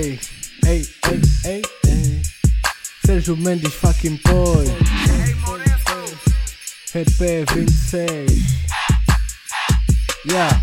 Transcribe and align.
Ei, 0.00 0.18
ei, 0.66 0.88
ei, 1.10 1.20
ei, 1.44 1.62
ei. 1.88 2.22
Sérgio 3.04 3.36
Mendes 3.36 3.74
fucking 3.74 4.18
boy. 4.24 4.64
EP 6.94 7.44
26. 7.44 8.42
Yeah. 10.26 10.58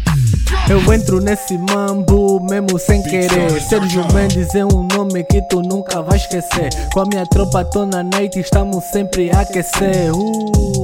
Eu 0.67 0.91
entro 0.91 1.21
nesse 1.21 1.55
mambo 1.55 2.39
mesmo 2.49 2.79
sem 2.79 3.03
querer. 3.03 3.61
Sérgio 3.61 4.11
Mendes 4.11 4.55
é 4.55 4.65
um 4.65 4.87
nome 4.87 5.23
que 5.25 5.39
tu 5.43 5.61
nunca 5.61 6.01
vai 6.01 6.17
esquecer. 6.17 6.69
Com 6.91 7.01
a 7.01 7.05
minha 7.05 7.27
tropa 7.27 7.63
tô 7.63 7.85
na 7.85 8.01
night, 8.01 8.39
estamos 8.39 8.85
sempre 8.85 9.29
a 9.29 9.41
aquecer. 9.41 10.11
Uh. 10.15 10.76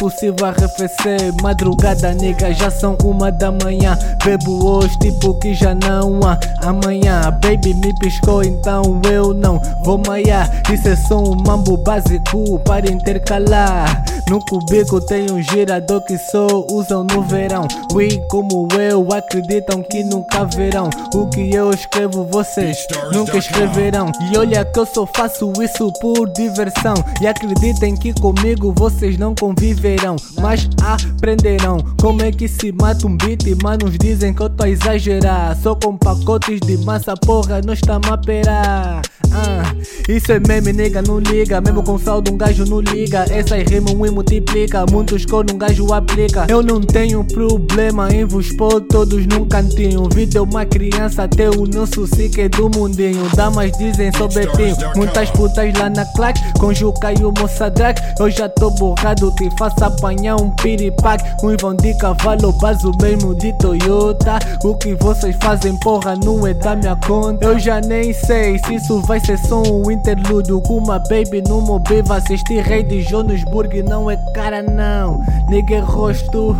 Impossível 0.00 0.46
arrefecer, 0.46 1.30
madrugada 1.42 2.14
nega, 2.14 2.54
já 2.54 2.70
são 2.70 2.96
uma 3.04 3.30
da 3.30 3.52
manhã. 3.52 3.98
Bebo 4.24 4.66
hoje 4.66 4.98
tipo 4.98 5.34
que 5.34 5.52
já 5.52 5.74
não 5.74 6.20
há. 6.26 6.40
Amanhã 6.66 7.30
Baby 7.42 7.74
me 7.74 7.94
piscou 7.98 8.42
então 8.42 8.98
eu 9.12 9.34
não 9.34 9.60
vou 9.84 10.00
maiar. 10.06 10.50
Isso 10.72 10.88
é 10.88 10.96
só 10.96 11.22
um 11.22 11.36
mambo 11.46 11.76
básico 11.76 12.58
para 12.60 12.90
intercalar 12.90 14.02
no 14.30 14.38
cubico 14.38 15.00
tem 15.00 15.28
um 15.32 15.42
girador 15.42 16.00
que 16.02 16.16
só 16.16 16.46
usam 16.70 17.02
no 17.02 17.20
verão. 17.22 17.66
We, 17.92 18.16
como 18.28 18.68
eu, 18.78 19.12
acreditam 19.12 19.82
que 19.82 20.04
nunca 20.04 20.44
verão. 20.44 20.88
O 21.12 21.26
que 21.26 21.52
eu 21.52 21.72
escrevo, 21.72 22.24
vocês 22.30 22.86
nunca 23.12 23.38
escreverão. 23.38 24.12
E 24.30 24.38
olha 24.38 24.64
que 24.64 24.78
eu 24.78 24.86
só 24.86 25.04
faço 25.04 25.52
isso 25.60 25.92
por 25.94 26.30
diversão. 26.32 26.94
E 27.20 27.26
acreditem 27.26 27.96
que 27.96 28.12
comigo 28.12 28.72
vocês 28.76 29.18
não 29.18 29.34
conviverão, 29.34 30.14
mas 30.40 30.68
aprenderão 30.80 31.78
como 32.00 32.22
é 32.22 32.30
que 32.30 32.46
se 32.46 32.70
mata 32.70 33.08
um 33.08 33.16
beat. 33.16 33.42
Manos 33.60 33.98
dizem 33.98 34.32
que 34.32 34.42
eu 34.42 34.48
tô 34.48 34.62
a 34.62 34.68
exagerar. 34.68 35.56
Só 35.60 35.74
com 35.74 35.96
pacotes 35.96 36.60
de 36.60 36.76
massa, 36.84 37.16
porra, 37.16 37.60
não 37.62 37.72
está 37.74 37.96
a 37.96 39.02
Ah, 39.42 39.74
isso 40.06 40.32
é 40.32 40.38
meme, 40.40 40.72
nega, 40.72 41.00
não 41.00 41.18
liga. 41.18 41.60
Mesmo 41.60 41.82
com 41.82 41.98
saldo, 41.98 42.32
um 42.32 42.36
gajo 42.36 42.64
não 42.66 42.80
liga. 42.80 43.24
Essas 43.30 43.62
rimas 43.70 43.94
um 43.94 44.12
multiplica. 44.12 44.84
Muitos 44.90 45.24
cor 45.24 45.46
um 45.50 45.56
gajo 45.56 45.92
aplica. 45.94 46.46
Eu 46.48 46.62
não 46.62 46.80
tenho 46.80 47.24
problema 47.24 48.12
em 48.12 48.24
vos 48.24 48.52
pôr 48.52 48.82
todos 48.82 49.26
num 49.26 49.46
cantinho. 49.46 50.08
Vida 50.12 50.42
uma 50.42 50.66
criança, 50.66 51.22
até 51.22 51.48
o 51.48 51.66
nosso 51.66 52.06
é 52.36 52.48
do 52.48 52.68
mundinho. 52.68 53.28
Damas 53.34 53.72
dizem 53.78 54.12
sou 54.12 54.28
Betinho. 54.28 54.76
Muitas 54.94 55.30
putas 55.30 55.72
lá 55.78 55.88
na 55.88 56.04
claque. 56.14 56.40
Com 56.58 56.74
Juca 56.74 57.12
e 57.12 57.24
o 57.24 57.32
Mossadrak. 57.32 58.00
Eu 58.18 58.30
já 58.30 58.48
tô 58.48 58.70
borrado, 58.72 59.32
te 59.36 59.48
faço 59.58 59.82
apanhar 59.82 60.36
um 60.36 60.50
piripaque. 60.56 61.24
Um 61.42 61.56
vão 61.56 61.74
de 61.74 61.96
cavalo, 61.96 62.52
baso 62.52 62.92
mesmo 63.00 63.34
de 63.34 63.56
Toyota. 63.58 64.38
O 64.64 64.74
que 64.74 64.94
vocês 64.96 65.34
fazem, 65.40 65.78
porra, 65.80 66.14
não 66.16 66.46
é 66.46 66.52
da 66.52 66.76
minha 66.76 66.96
conta. 66.96 67.46
Eu 67.46 67.58
já 67.58 67.80
nem 67.80 68.12
sei 68.12 68.58
se 68.58 68.74
isso 68.74 69.00
vai 69.02 69.18
ser 69.20 69.29
só 69.36 69.62
um 69.62 69.90
interlúdio 69.90 70.60
com 70.62 70.78
uma 70.78 70.98
baby 70.98 71.42
no 71.46 71.60
Mobile 71.60 72.02
assistir 72.10 72.62
Rei 72.62 72.82
de 72.82 73.02
Johannesburg 73.02 73.82
não 73.82 74.10
é 74.10 74.16
cara 74.34 74.62
não. 74.62 75.22
Nigga 75.48 75.80
rosto, 75.80 76.56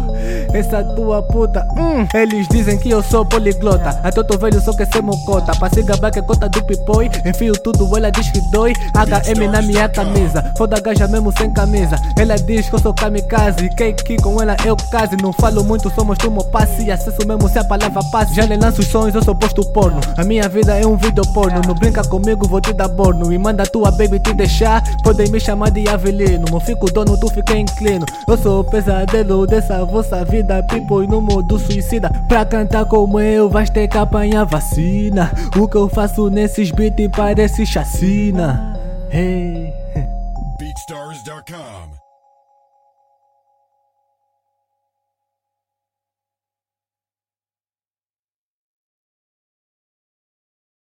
essa 0.52 0.82
tua 0.82 1.22
puta. 1.22 1.66
Hum. 1.77 2.06
Eles 2.14 2.46
dizem 2.48 2.78
que 2.78 2.90
eu 2.90 3.02
sou 3.02 3.24
poliglota. 3.24 3.90
Até 4.02 4.22
tô 4.22 4.36
velho 4.36 4.60
só 4.60 4.72
quer 4.72 4.86
ser 4.86 5.02
mocota. 5.02 5.52
Passei 5.58 5.82
gabar 5.82 6.10
que 6.10 6.18
é 6.18 6.22
cota 6.22 6.48
do 6.48 6.62
pipoi 6.64 7.10
Enfio 7.24 7.52
tudo, 7.52 7.96
ela 7.96 8.10
diz 8.10 8.30
que 8.30 8.40
dói. 8.50 8.72
HM 8.94 9.48
na 9.50 9.62
minha 9.62 9.88
camisa. 9.88 10.52
Foda 10.56 10.80
gaja 10.80 11.06
mesmo 11.06 11.32
sem 11.36 11.52
camisa. 11.52 11.96
Ela 12.18 12.36
diz 12.36 12.68
que 12.68 12.74
eu 12.74 12.78
sou 12.80 12.94
kamikaze. 12.94 13.68
Que 13.70 14.16
com 14.16 14.40
ela 14.40 14.56
eu 14.64 14.77
case? 14.77 15.16
Não 15.22 15.32
falo 15.32 15.64
muito, 15.64 15.90
somos 15.94 16.18
tumo 16.18 16.44
passe. 16.44 16.90
Acesso 16.90 17.27
mesmo 17.27 17.48
se 17.48 17.58
a 17.58 17.64
palavra 17.64 18.02
passe. 18.10 18.34
Já 18.34 18.46
nem 18.46 18.58
lanço 18.58 18.80
os 18.80 18.86
sonhos, 18.86 19.14
eu 19.14 19.22
sou 19.22 19.34
posto 19.34 19.64
porno. 19.72 20.00
A 20.16 20.24
minha 20.24 20.48
vida 20.48 20.77
é 20.77 20.86
um 20.86 20.96
vídeo 20.96 21.22
porno. 21.32 21.60
Não 21.66 21.74
brinca 21.74 22.02
comigo, 22.05 22.46
vou 22.46 22.59
te 22.61 22.72
dar 22.72 22.89
borno 22.89 23.33
E 23.33 23.39
manda 23.39 23.64
tua 23.64 23.91
baby 23.91 24.19
te 24.19 24.34
deixar. 24.34 24.83
Podem 25.03 25.30
me 25.30 25.41
chamar 25.41 25.70
de 25.70 25.89
Avelino 25.89 26.47
Não 26.50 26.61
fico 26.61 26.91
dono, 26.92 27.19
tu 27.19 27.28
fica 27.28 27.57
inclino. 27.57 28.07
Eu 28.29 28.36
sou 28.39 28.61
o 28.61 28.64
pesadelo 28.64 29.46
dessa 29.46 29.84
vossa 29.84 30.24
vida 30.24 30.62
People 30.64 31.07
no 31.07 31.20
modo 31.20 31.58
suicida. 31.58 32.11
Pra 32.29 32.45
cantar 32.45 32.84
como 32.84 33.18
eu 33.20 33.48
vais 33.48 33.70
ter 33.70 33.89
que 33.89 33.98
apanhar 33.98 34.45
vacina. 34.45 35.33
O 35.57 35.67
que 35.67 35.77
eu 35.77 35.89
faço 35.89 36.30
nesses 36.30 36.70
beats 36.70 37.08
parece 37.14 37.64
chacina. 37.67 38.79
Hey 39.11 39.73
BeatStars.com 40.58 42.09